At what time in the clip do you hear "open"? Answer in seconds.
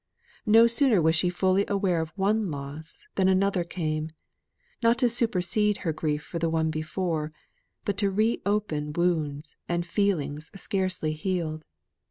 8.43-8.93